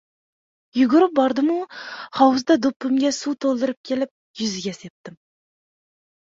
Yugurib 0.77 1.13
bordim-u, 1.19 1.57
hovuzdan 2.21 2.63
do‘ppimga 2.65 3.13
suv 3.21 3.37
to‘ldirib 3.47 3.81
kelib, 3.93 4.13
yuziga 4.43 4.77
sepdim. 4.83 5.23